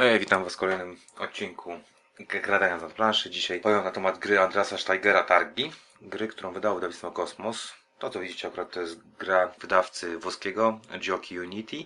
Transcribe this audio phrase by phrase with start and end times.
[0.00, 1.80] Hej, witam Was w kolejnym odcinku
[2.18, 3.30] Gradając na planszy.
[3.30, 5.72] Dzisiaj powiem na temat gry Andrasa Steigera Targi.
[6.02, 7.74] Gry, którą wydało wydawnictwo Kosmos.
[7.98, 11.76] To co widzicie akurat to jest gra wydawcy włoskiego Giochi Unity.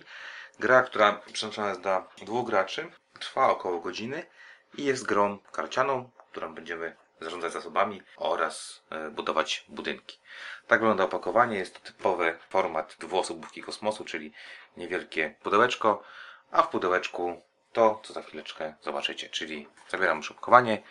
[0.59, 2.91] Gra, która przeznaczona jest dla dwóch graczy.
[3.19, 4.25] Trwa około godziny
[4.77, 10.19] i jest grą karcianą, którą będziemy zarządzać zasobami oraz e, budować budynki.
[10.67, 11.57] Tak wygląda opakowanie.
[11.57, 14.33] Jest to typowy format dwuosobówki kosmosu, czyli
[14.77, 16.03] niewielkie pudełeczko,
[16.51, 17.41] a w pudełeczku
[17.75, 19.29] to, co za chwileczkę zobaczycie.
[19.29, 20.81] Czyli zabieram już opakowanie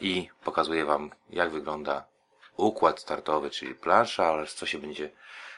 [0.00, 2.04] i pokazuję Wam, jak wygląda
[2.56, 5.10] układ startowy, czyli plansza oraz co się będzie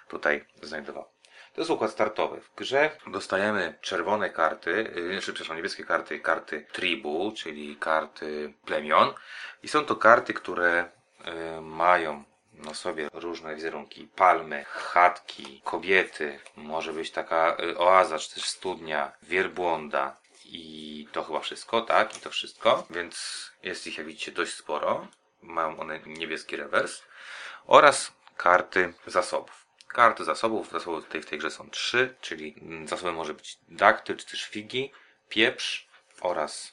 [0.09, 1.15] tutaj znajdowało.
[1.55, 2.41] To jest układ startowy.
[2.41, 9.15] W grze dostajemy czerwone karty, czy przepraszam, niebieskie karty, karty tribu, czyli karty plemion.
[9.63, 10.91] I są to karty, które
[11.25, 14.09] yy, mają na sobie różne wizerunki.
[14.17, 20.17] Palmy, chatki, kobiety, może być taka yy, oaza, czy też studnia, wielbłąda.
[20.55, 22.17] I to chyba wszystko, tak?
[22.17, 22.87] I to wszystko.
[22.91, 25.09] Więc jest ich, jak widzicie, dość sporo.
[25.43, 27.03] Mają one niebieski rewers.
[27.67, 29.67] Oraz karty zasobów.
[29.89, 34.27] Karty zasobów, zasoby tutaj w tej grze są trzy, czyli zasoby może być daktyl, czy
[34.27, 34.93] też figi,
[35.29, 35.89] pieprz
[36.21, 36.73] oraz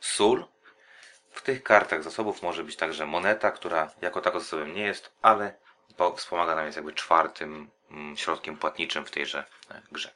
[0.00, 0.46] sól.
[1.30, 5.58] W tych kartach zasobów może być także moneta, która jako tako zasobem nie jest, ale
[5.96, 7.70] po- wspomaga nam jest jakby czwartym
[8.16, 10.10] środkiem płatniczym w tejże e, grze.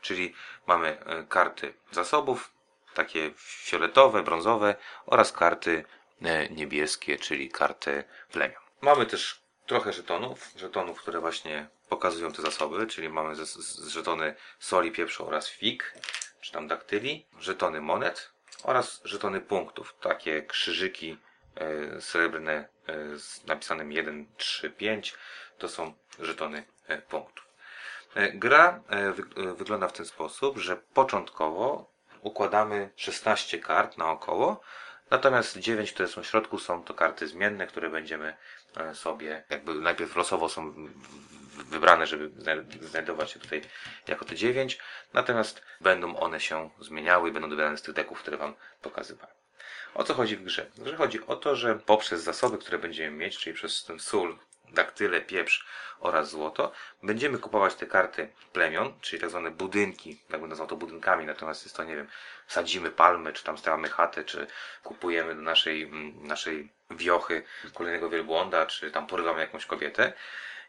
[0.00, 0.34] Czyli
[0.66, 2.52] mamy e, karty zasobów,
[2.94, 4.74] takie fioletowe, brązowe
[5.06, 5.84] oraz karty
[6.22, 8.62] e, niebieskie, czyli karty plemion.
[8.80, 13.34] Mamy też trochę żetonów, żetonów, które właśnie pokazują te zasoby, czyli mamy
[13.86, 15.94] żetony soli, pieprzu oraz fig,
[16.40, 21.18] czy tam daktyli, żetony monet oraz żetony punktów, takie krzyżyki
[22.00, 22.68] srebrne
[23.16, 25.14] z napisanym 1, 3, 5,
[25.62, 27.44] to są żetony e, punktów.
[28.14, 34.60] E, Gra e, wy- wygląda w ten sposób, że początkowo układamy 16 kart naokoło,
[35.10, 38.36] natomiast 9, które są w środku, są to karty zmienne, które będziemy
[38.94, 40.74] sobie jakby najpierw losowo są
[41.64, 43.62] wybrane, żeby zna- znajdować się tutaj
[44.08, 44.78] jako te 9,
[45.12, 49.34] natomiast będą one się zmieniały i będą dobierane z tych deków, które Wam pokazywałem.
[49.94, 50.66] O co chodzi w grze?
[50.74, 54.38] W grze chodzi o to, że poprzez zasoby, które będziemy mieć, czyli przez ten sól,
[54.72, 55.66] daktyle, pieprz
[56.00, 56.72] oraz złoto,
[57.02, 61.76] będziemy kupować te karty plemion, czyli tak zwane budynki, jakby nazwał to budynkami, natomiast jest
[61.76, 62.08] to, nie wiem,
[62.46, 64.46] sadzimy palmy, czy tam stawiamy chatę, czy
[64.82, 67.42] kupujemy do naszej, mm, naszej wiochy
[67.74, 70.12] kolejnego wielbłąda, czy tam porywamy jakąś kobietę.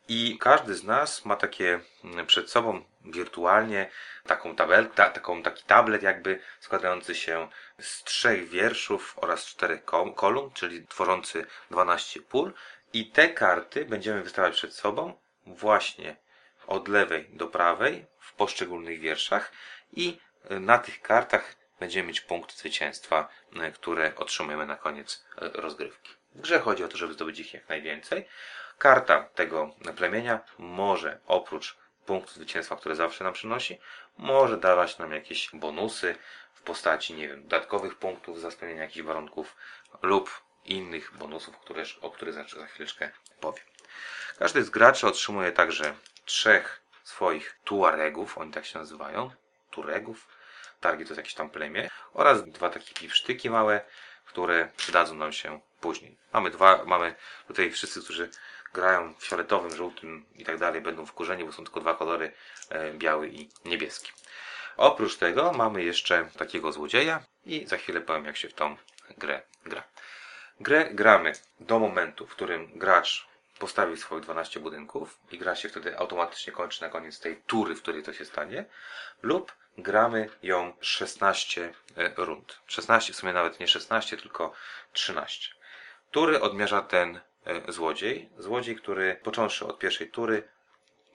[0.08, 3.90] I każdy z nas ma takie mm, przed sobą wirtualnie
[4.28, 7.48] taką tabel, ta, taką, taki tablet jakby składający się
[7.80, 12.54] z trzech wierszów oraz czterech ko- kolumn, czyli tworzący 12 pól.
[12.94, 15.14] I te karty będziemy wystawiać przed sobą
[15.46, 16.16] właśnie
[16.68, 19.52] od lewej do prawej w poszczególnych wierszach
[19.94, 20.20] i
[20.52, 23.30] y, na tych kartach będziemy mieć punkt zwycięstwa,
[23.68, 26.14] y, które otrzymujemy na koniec y, rozgrywki.
[26.36, 28.28] W grze chodzi o to, żeby zdobyć ich jak najwięcej.
[28.78, 33.80] Karta tego plemienia może oprócz punktu zwycięstwa, które zawsze nam przynosi,
[34.18, 36.16] może dawać nam jakieś bonusy
[36.54, 39.56] w postaci, nie wiem, dodatkowych punktów za spełnienie jakichś warunków
[40.02, 43.66] lub innych bonusów, które, o których za, za chwileczkę powiem.
[44.40, 49.32] Każdy z graczy otrzymuje także trzech swoich tuaregów, oni tak się nazywają,
[49.72, 50.28] turegów,
[50.82, 53.82] targi to jest jakieś tam plemię, oraz dwa takie piwsztyki małe,
[54.26, 56.18] które przydadzą nam się później.
[56.34, 57.16] Mamy dwa, mamy
[57.48, 58.30] tutaj wszyscy, którzy
[58.74, 62.32] grają w fioletowym, żółtym i tak dalej, będą wkurzeni, bo są tylko dwa kolory,
[62.70, 64.12] e, biały i niebieski.
[64.78, 68.78] Oprócz tego mamy jeszcze takiego złodzieja i za chwilę powiem, jak się w tą
[69.18, 69.84] grę gra.
[70.60, 73.28] Grę gramy do momentu, w którym gracz
[73.60, 77.82] postawi swoich 12 budynków i gra się wtedy automatycznie kończy na koniec tej tury, w
[77.82, 78.66] której to się stanie,
[79.22, 82.60] lub gramy ją 16 e, rund.
[82.68, 84.54] 16, w sumie nawet nie 16, tylko
[84.94, 85.54] 13.
[86.12, 88.30] Tury odmierza ten e, złodziej.
[88.38, 90.50] Złodziej, który począwszy od pierwszej tury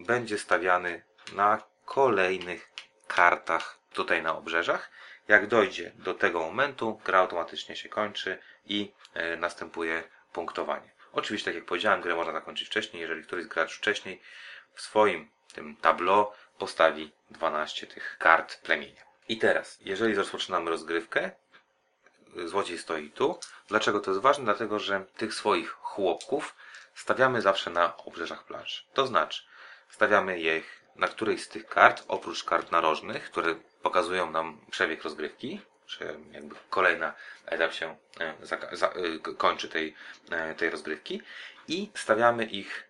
[0.00, 2.71] będzie stawiany na kolejnych
[3.06, 4.91] kartach tutaj na obrzeżach.
[5.28, 10.03] Jak dojdzie do tego momentu, gra automatycznie się kończy i e, następuje
[10.33, 10.91] punktowanie.
[11.13, 14.21] Oczywiście, tak jak powiedziałem, grę można zakończyć wcześniej, jeżeli któryś gracz wcześniej
[14.75, 19.03] w swoim tym tableau postawi 12 tych kart plemienia.
[19.28, 21.30] I teraz, jeżeli rozpoczynamy rozgrywkę,
[22.45, 23.41] złodziej stoi tu.
[23.69, 24.45] Dlaczego to jest ważne?
[24.45, 26.54] Dlatego, że tych swoich chłopków
[26.95, 28.83] stawiamy zawsze na obrzeżach planszy.
[28.95, 29.42] To znaczy,
[29.91, 30.63] stawiamy je
[30.98, 36.54] na którejś z tych kart, oprócz kart narożnych, które pokazują nam przebieg rozgrywki, czy jakby
[36.71, 37.15] kolejna
[37.47, 39.95] etap się e, zaka- za, e, kończy tej,
[40.30, 41.22] e, tej rozgrywki
[41.68, 42.89] i stawiamy ich,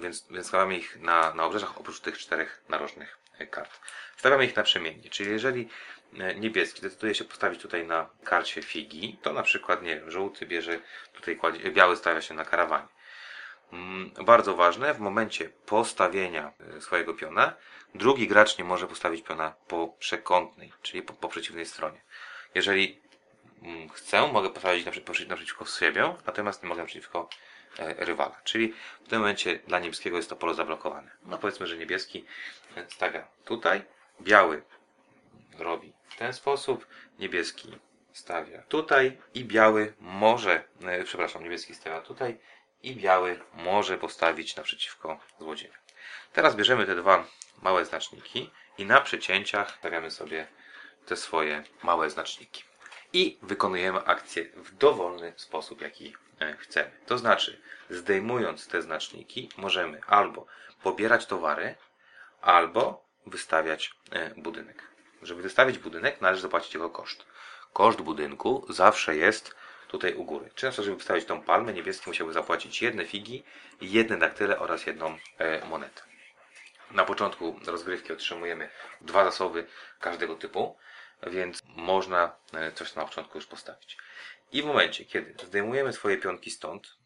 [0.00, 3.18] więc, więc stawiamy ich na, na obrzeżach oprócz tych czterech narożnych
[3.50, 3.80] kart.
[4.16, 5.68] Stawiamy ich naprzemiennie, czyli jeżeli
[6.36, 10.78] niebieski decyduje się postawić tutaj na karcie figi, to na przykład, nie wiem, żółty bierze,
[11.12, 12.88] tutaj kładzie, biały stawia się na karawanie.
[13.72, 17.54] Mm, bardzo ważne, w momencie postawienia e, swojego piona,
[17.94, 22.00] drugi gracz nie może postawić piona po przekątnej, czyli po, po przeciwnej stronie.
[22.54, 23.00] Jeżeli
[23.62, 24.86] mm, chcę, mogę postawić
[25.28, 27.28] naprzeciwko siebie, natomiast nie mogę przeciwko
[27.78, 28.40] e, rywala.
[28.44, 28.74] Czyli
[29.04, 31.10] w tym momencie dla niebieskiego jest to pole zablokowane.
[31.22, 32.24] No powiedzmy, że niebieski
[32.88, 33.82] stawia tutaj,
[34.20, 34.62] biały
[35.58, 36.86] robi w ten sposób,
[37.18, 37.78] niebieski
[38.12, 42.38] stawia tutaj i biały może, e, przepraszam, niebieski stawia tutaj
[42.82, 45.74] i biały może postawić naprzeciwko złodzieja.
[46.32, 47.24] Teraz bierzemy te dwa
[47.62, 50.46] małe znaczniki i na przecięciach stawiamy sobie
[51.06, 52.64] te swoje małe znaczniki.
[53.12, 56.90] I wykonujemy akcję w dowolny sposób, jaki e, chcemy.
[57.06, 57.60] To znaczy,
[57.90, 60.46] zdejmując te znaczniki, możemy albo
[60.82, 61.74] pobierać towary,
[62.40, 64.82] albo wystawiać e, budynek.
[65.22, 67.26] Żeby wystawić budynek, należy zapłacić jego koszt.
[67.72, 69.54] Koszt budynku zawsze jest
[69.90, 70.50] tutaj u góry.
[70.54, 73.42] Często, żeby wystawić tą palmę, niebieski musiałby zapłacić jedne figi,
[73.80, 76.02] jedne daktyle oraz jedną e, monetę.
[76.90, 78.70] Na początku rozgrywki otrzymujemy
[79.00, 79.66] dwa zasoby
[80.00, 80.76] każdego typu,
[81.26, 83.98] więc można e, coś na początku już postawić.
[84.52, 86.96] I w momencie, kiedy zdejmujemy swoje pionki stąd,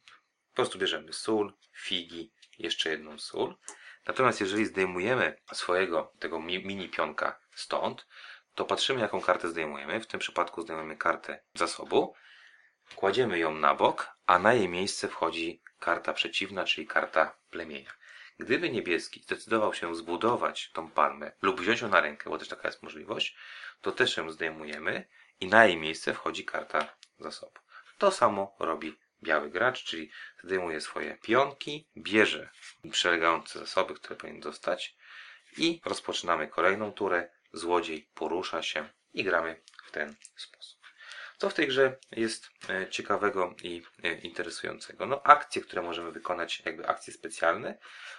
[0.51, 3.57] po prostu bierzemy sól, figi, jeszcze jedną sól.
[4.07, 8.07] Natomiast jeżeli zdejmujemy swojego tego mini pionka stąd,
[8.55, 10.01] to patrzymy jaką kartę zdejmujemy.
[10.01, 12.15] W tym przypadku zdejmujemy kartę zasobu
[12.97, 17.93] Kładziemy ją na bok, a na jej miejsce wchodzi karta przeciwna, czyli karta plemienia.
[18.39, 22.69] Gdyby niebieski zdecydował się zbudować tą palmę lub wziąć ją na rękę, bo też taka
[22.69, 23.37] jest możliwość,
[23.81, 25.09] to też ją zdejmujemy
[25.41, 27.59] i na jej miejsce wchodzi karta zasobu.
[27.99, 30.11] To samo robi biały gracz, czyli
[30.45, 32.51] zdejmuje swoje pionki, bierze
[32.91, 34.97] przelegające zasoby, które powinien dostać
[35.57, 37.31] i rozpoczynamy kolejną turę.
[37.53, 40.74] Złodziej porusza się i gramy w ten sposób.
[41.39, 45.07] Co w tej grze jest e, ciekawego i e, interesującego?
[45.07, 47.79] No akcje, które możemy wykonać, jakby akcje specjalne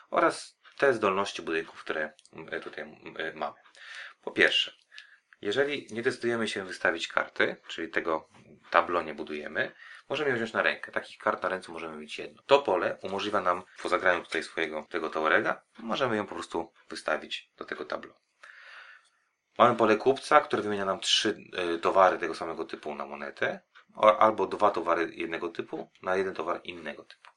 [0.09, 2.13] oraz te zdolności budynków, które
[2.51, 2.85] e, tutaj
[3.35, 3.56] mamy.
[4.21, 4.71] Po pierwsze,
[5.41, 8.29] jeżeli nie decydujemy się wystawić karty, czyli tego
[8.69, 9.71] tablo nie budujemy,
[10.09, 10.91] możemy ją wziąć na rękę.
[10.91, 12.44] Takich kart na ręce możemy mieć jedno.
[12.45, 17.51] To pole umożliwia nam, po zagraniu tutaj swojego tego towerega, możemy ją po prostu wystawić
[17.57, 18.25] do tego tablo.
[19.57, 23.59] Mamy pole kupca, które wymienia nam trzy e, towary tego samego typu na monetę,
[24.19, 27.29] albo dwa towary jednego typu na jeden towar innego typu.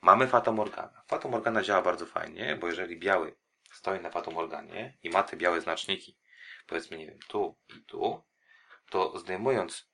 [0.00, 1.02] Mamy Fata Morgana.
[1.06, 3.36] Fata Morgana działa bardzo fajnie, bo jeżeli biały
[3.72, 6.18] stoi na Fata Morganie i ma te białe znaczniki,
[6.66, 8.22] powiedzmy, nie wiem, tu i tu,
[8.90, 9.90] to zdejmując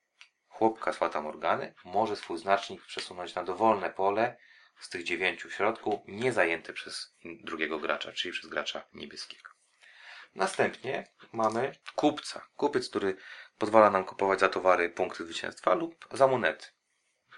[0.47, 4.37] chłopka z Fata Morgany, może swój znacznik przesunąć na dowolne pole
[4.79, 9.56] z tych dziewięciu w środku, nie zajęte przez drugiego gracza, czyli przez gracza niebieskiego.
[10.35, 12.47] Następnie mamy kupca.
[12.55, 13.15] Kupiec, który
[13.57, 16.67] pozwala nam kupować za towary punkty zwycięstwa lub za monety.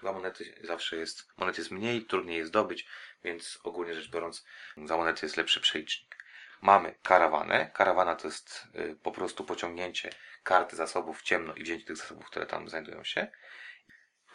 [0.02, 2.88] Za monety zawsze jest, monet jest mniej, trudniej jest zdobyć,
[3.24, 4.44] więc ogólnie rzecz biorąc
[4.84, 6.24] za monety jest lepszy przelicznik.
[6.62, 7.70] Mamy karawanę.
[7.74, 10.10] Karawana to jest y, po prostu pociągnięcie
[10.42, 13.30] karty zasobów w ciemno i wzięcie tych zasobów, które tam znajdują się.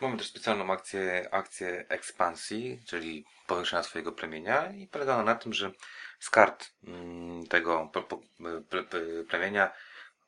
[0.01, 5.53] Mamy też specjalną akcję, akcję ekspansji, czyli powiększenia swojego plemienia i polega ona na tym,
[5.53, 5.71] że
[6.19, 7.92] z kart mm, tego
[9.30, 9.71] plemienia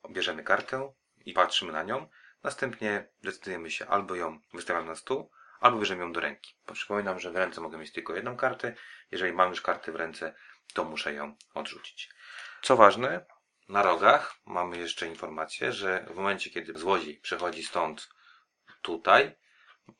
[0.10, 0.94] bierzemy kartę
[1.26, 2.10] i patrzymy na nią.
[2.44, 6.56] Następnie decydujemy się albo ją wystawiamy na stół, albo bierzemy ją do ręki.
[6.74, 8.74] Przypominam, że w ręce mogę mieć tylko jedną kartę.
[9.12, 10.36] Jeżeli mam już kartę w ręce,
[10.74, 12.10] to muszę ją odrzucić.
[12.62, 13.26] Co ważne,
[13.70, 18.10] na rogach mamy jeszcze informację, że w momencie, kiedy złodziej przechodzi stąd
[18.82, 19.36] tutaj,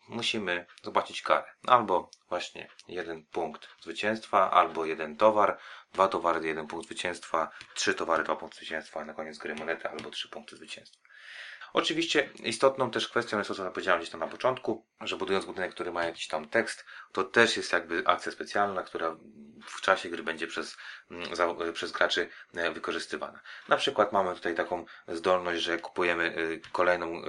[0.08, 1.46] musimy zapłacić karę.
[1.68, 5.60] Albo właśnie jeden punkt zwycięstwa, albo jeden towar,
[5.94, 10.10] dwa towary, jeden punkt zwycięstwa, trzy towary, dwa punkty zwycięstwa, na koniec gry monety albo
[10.10, 11.02] trzy punkty zwycięstwa.
[11.74, 15.72] Oczywiście istotną też kwestią jest to, co powiedziałem gdzieś tam na początku, że budując budynek,
[15.72, 19.16] który ma jakiś tam tekst, to też jest jakby akcja specjalna, która
[19.66, 20.78] w czasie gry będzie przez,
[21.12, 23.40] mm, za, przez graczy e, wykorzystywana.
[23.68, 27.22] Na przykład mamy tutaj taką zdolność, że kupujemy e, kolejną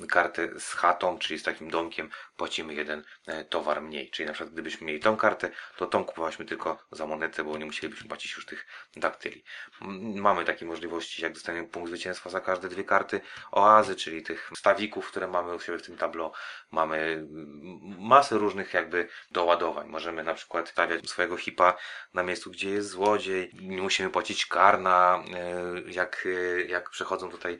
[0.00, 3.04] e, kartę z chatą, czyli z takim domkiem, płacimy jeden
[3.50, 4.10] towar mniej.
[4.10, 7.66] Czyli na przykład gdybyśmy mieli tą kartę, to tą kupowaliśmy tylko za monetę, bo nie
[7.66, 8.66] musielibyśmy płacić już tych
[8.96, 9.44] daktyli.
[10.14, 13.20] Mamy takie możliwości, jak dostaniemy punkt zwycięstwa za każde dwie karty
[13.68, 16.32] oazy, czyli tych stawików, które mamy u siebie w tym tablo.
[16.72, 17.26] Mamy
[17.98, 19.88] masę różnych jakby doładowań.
[19.88, 21.76] Możemy na przykład stawiać swojego hipa
[22.14, 23.50] na miejscu, gdzie jest złodziej.
[23.62, 27.58] Nie musimy płacić kar na, e, jak, e, jak przechodzą tutaj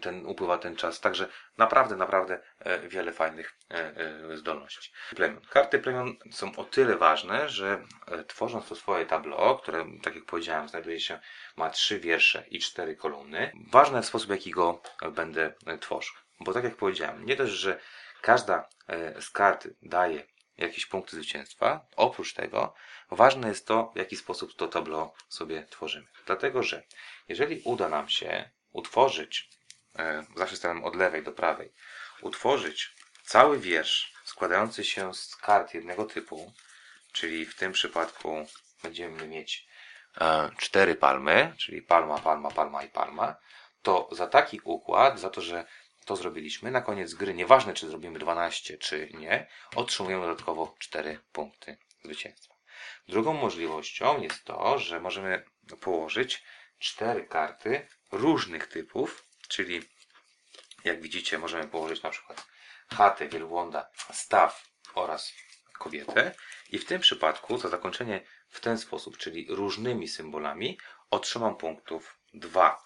[0.00, 1.00] ten, upływa ten czas.
[1.00, 1.28] Także
[1.58, 4.92] naprawdę, naprawdę e, wiele fajnych e, e, zdolności.
[5.16, 5.42] Plemion.
[5.50, 10.24] Karty plemion są o tyle ważne, że e, tworząc to swoje tableau, które, tak jak
[10.24, 11.20] powiedziałem, znajduje się,
[11.56, 16.14] ma trzy wiersze i cztery kolumny, ważny jest sposób, jaki go e, będę e, tworzył.
[16.40, 17.80] Bo tak jak powiedziałem, nie dość, że
[18.20, 20.26] każda e, z kart daje
[20.56, 21.86] jakieś punkty zwycięstwa.
[21.96, 22.74] Oprócz tego
[23.10, 26.06] ważne jest to, w jaki sposób to tableau sobie tworzymy.
[26.26, 26.82] Dlatego, że
[27.28, 29.50] jeżeli uda nam się utworzyć,
[29.98, 31.72] e, zawsze stawiam od lewej do prawej,
[32.22, 36.52] utworzyć cały wiersz składający się z kart jednego typu,
[37.12, 38.46] czyli w tym przypadku
[38.82, 39.66] będziemy mieć
[40.20, 43.36] e, cztery palmy, czyli palma, palma, palma i palma,
[43.82, 45.64] to za taki układ, za to, że
[46.04, 49.46] to zrobiliśmy, na koniec gry, nieważne czy zrobimy 12 czy nie,
[49.76, 52.54] otrzymujemy dodatkowo 4 punkty zwycięstwa.
[53.08, 55.44] Drugą możliwością jest to, że możemy
[55.80, 56.44] położyć
[56.80, 59.82] cztery karty różnych typów, czyli
[60.84, 62.46] jak widzicie możemy położyć na przykład
[62.94, 65.32] chatę, wielbłąda, staw oraz
[65.78, 66.34] kobietę
[66.70, 70.78] i w tym przypadku za zakończenie w ten sposób, czyli różnymi symbolami
[71.10, 72.82] otrzymam punktów 2.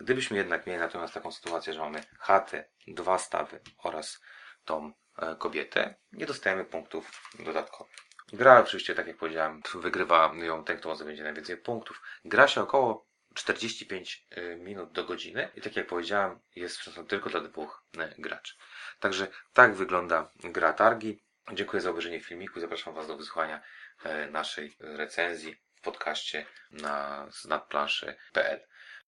[0.00, 4.20] Gdybyśmy jednak mieli natomiast taką sytuację, że mamy chatę, dwa stawy oraz
[4.64, 7.96] tą e, kobietę, nie dostajemy punktów dodatkowych.
[8.32, 12.02] Gra oczywiście, tak jak powiedziałem, wygrywa ją ten, kto zdobędzie najwięcej punktów.
[12.24, 17.30] Gra się około 45 y, minut do godziny i tak jak powiedziałem, jest przesąd tylko
[17.30, 18.54] dla dwóch y, graczy.
[19.00, 21.22] Także tak wygląda gra targi.
[21.52, 23.62] Dziękuję za obejrzenie filmiku zapraszam Was do wysłuchania
[24.06, 28.60] y, naszej recenzji w podcaście na znadplanszy.pl.